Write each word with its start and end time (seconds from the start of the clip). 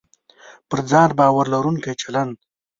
پر 0.69 0.79
ځان 0.89 1.09
باور 1.19 1.45
لرونکی 1.53 1.93
چلند 2.01 2.35